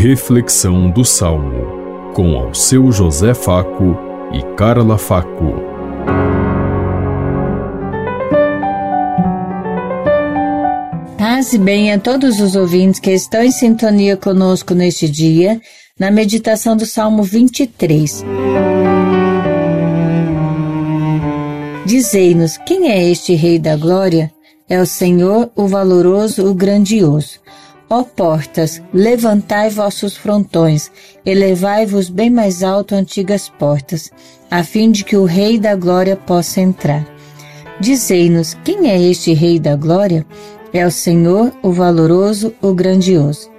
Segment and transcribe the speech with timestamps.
[0.00, 3.98] Reflexão do Salmo, com ao seu José Faco
[4.32, 5.54] e Carla Faco.
[11.18, 15.60] Paz e bem a todos os ouvintes que estão em sintonia conosco neste dia,
[15.98, 18.24] na meditação do Salmo 23.
[21.84, 24.30] Dizei-nos: quem é este Rei da Glória?
[24.68, 27.40] É o Senhor, o valoroso, o grandioso.
[27.90, 30.90] Ó portas, levantai vossos frontões,
[31.24, 34.10] elevai-vos bem mais alto antigas portas,
[34.50, 37.06] a fim de que o Rei da Glória possa entrar.
[37.80, 40.26] Dizei-nos: quem é este Rei da Glória?
[40.70, 43.50] É o Senhor, o valoroso, o grandioso.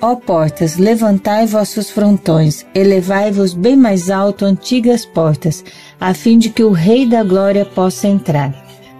[0.00, 5.64] Ó portas, levantai vossos frontões, elevai-vos bem mais alto antigas portas,
[6.00, 8.52] a fim de que o Rei da Glória possa entrar.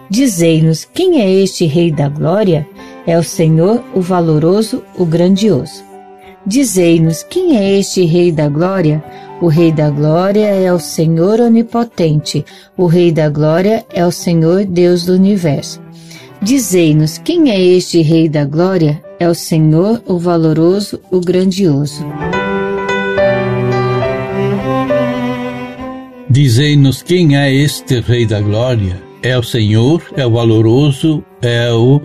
[0.08, 2.64] Dizei-nos: quem é este Rei da Glória?
[3.06, 5.82] É o Senhor, o valoroso, o grandioso.
[6.46, 9.02] Dizei-nos: quem é este Rei da Glória?
[9.40, 12.44] O Rei da Glória é o Senhor onipotente.
[12.76, 15.80] O Rei da Glória é o Senhor Deus do universo.
[16.40, 19.02] Dizei-nos: quem é este Rei da Glória?
[19.18, 22.04] É o Senhor, o valoroso, o grandioso.
[26.30, 29.02] Dizei-nos quem é este Rei da Glória?
[29.22, 32.00] É o Senhor, é o valoroso, é o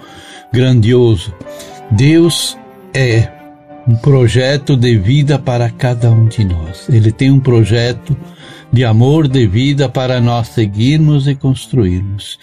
[0.52, 1.34] grandioso.
[1.92, 2.58] Deus
[2.94, 3.37] é
[3.88, 6.90] um projeto de vida para cada um de nós.
[6.90, 8.16] Ele tem um projeto
[8.72, 12.38] de amor, de vida para nós seguirmos e construirmos.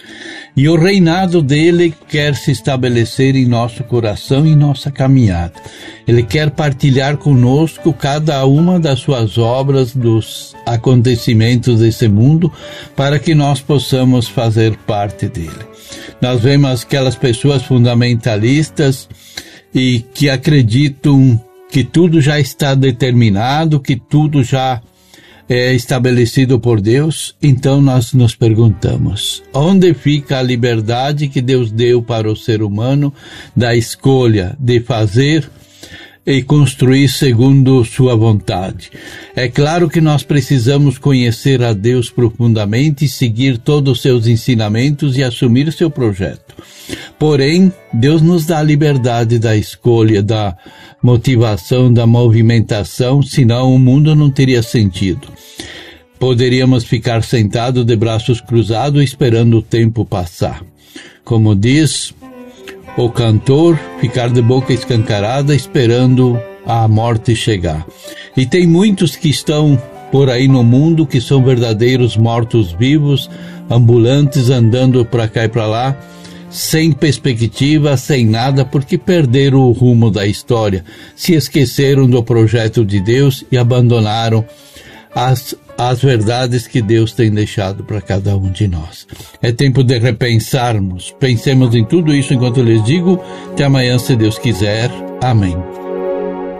[0.57, 5.53] E o reinado dele quer se estabelecer em nosso coração e nossa caminhada.
[6.07, 12.51] Ele quer partilhar conosco cada uma das suas obras, dos acontecimentos desse mundo,
[12.95, 15.51] para que nós possamos fazer parte dele.
[16.19, 19.07] Nós vemos aquelas pessoas fundamentalistas
[19.75, 24.81] e que acreditam que tudo já está determinado, que tudo já
[25.49, 32.01] é estabelecido por Deus, então nós nos perguntamos: onde fica a liberdade que Deus deu
[32.01, 33.13] para o ser humano
[33.53, 35.49] da escolha de fazer
[36.25, 38.89] e construir segundo sua vontade.
[39.35, 45.23] É claro que nós precisamos conhecer a Deus profundamente seguir todos os seus ensinamentos e
[45.23, 46.55] assumir seu projeto.
[47.17, 50.55] Porém, Deus nos dá a liberdade da escolha, da
[51.01, 55.27] motivação, da movimentação, senão o mundo não teria sentido.
[56.19, 60.63] Poderíamos ficar sentados de braços cruzados esperando o tempo passar.
[61.23, 62.13] Como diz
[62.97, 67.85] o cantor ficar de boca escancarada esperando a morte chegar.
[68.35, 69.81] E tem muitos que estão
[70.11, 73.29] por aí no mundo que são verdadeiros mortos-vivos,
[73.69, 75.97] ambulantes andando para cá e para lá,
[76.55, 80.85] sem perspectiva, sem nada, porque perderam o rumo da história,
[81.15, 84.45] se esqueceram do projeto de Deus e abandonaram
[85.13, 89.05] as, as verdades que Deus tem deixado para cada um de nós.
[89.41, 91.13] É tempo de repensarmos.
[91.19, 93.21] Pensemos em tudo isso enquanto eu lhes digo.
[93.51, 94.89] Até amanhã, se Deus quiser.
[95.21, 95.55] Amém.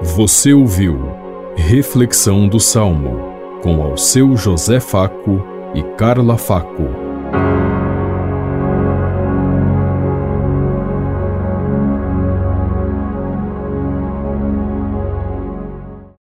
[0.01, 1.09] Você ouviu
[1.55, 3.33] Reflexão do Salmo
[3.63, 5.41] com ao seu José Faco
[5.73, 7.74] e Carla Faco.